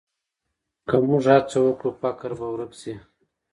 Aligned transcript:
که 0.89 0.95
موږ 1.07 1.23
هڅه 1.33 1.57
وکړو، 1.63 1.91
فقر 2.01 2.31
به 2.39 2.45
ورک 2.53 2.71
شي. 2.81 2.93